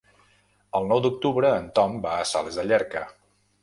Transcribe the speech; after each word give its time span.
El 0.79 0.89
nou 0.93 1.03
d'octubre 1.07 1.53
en 1.59 1.71
Tom 1.79 2.03
va 2.09 2.17
a 2.19 2.27
Sales 2.35 2.63
de 2.63 2.71
Llierca. 2.73 3.09